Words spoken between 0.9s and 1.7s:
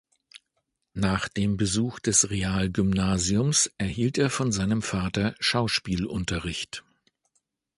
Nach dem